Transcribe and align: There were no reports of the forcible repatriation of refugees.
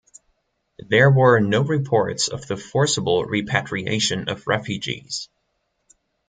There 0.79 1.11
were 1.11 1.39
no 1.39 1.61
reports 1.61 2.27
of 2.27 2.47
the 2.47 2.57
forcible 2.57 3.23
repatriation 3.25 4.29
of 4.29 4.47
refugees. 4.47 5.29